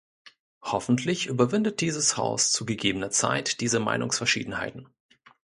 Hoffentlich 0.63 1.27
überwindet 1.27 1.79
dieses 1.79 2.17
Haus 2.17 2.51
zu 2.51 2.65
gegebener 2.65 3.11
Zeit 3.11 3.61
diese 3.61 3.79
Meinungsverschiedenheiten. 3.79 4.89